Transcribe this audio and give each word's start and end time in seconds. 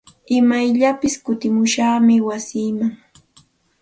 Imayllapis 0.37 1.13
kutimushaqmi 1.25 2.15
wasiiman. 2.27 2.93